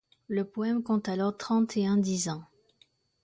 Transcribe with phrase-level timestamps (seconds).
[0.27, 2.47] Le poème compte alors trente-et-un dizains.